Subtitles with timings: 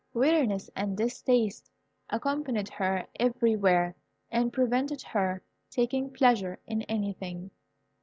[0.15, 1.69] Weariness and distaste
[2.09, 3.93] accompanied her everywhere,
[4.31, 7.51] and prevented her taking pleasure in anything.